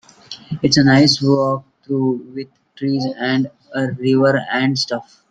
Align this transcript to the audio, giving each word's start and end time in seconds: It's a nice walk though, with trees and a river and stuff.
It's 0.63 0.77
a 0.77 0.83
nice 0.83 1.21
walk 1.21 1.63
though, 1.87 2.19
with 2.33 2.47
trees 2.75 3.05
and 3.19 3.51
a 3.75 3.89
river 3.91 4.41
and 4.51 4.75
stuff. 4.75 5.19